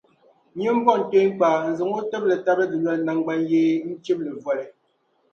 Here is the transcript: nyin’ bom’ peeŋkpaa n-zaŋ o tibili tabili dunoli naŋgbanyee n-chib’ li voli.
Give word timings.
nyin’ 0.57 0.77
bom’ 0.85 1.01
peeŋkpaa 1.11 1.57
n-zaŋ 1.69 1.89
o 1.99 2.01
tibili 2.09 2.35
tabili 2.45 2.67
dunoli 2.71 3.03
naŋgbanyee 3.07 3.71
n-chib’ 3.89 4.19
li 4.25 4.31
voli. 4.43 4.65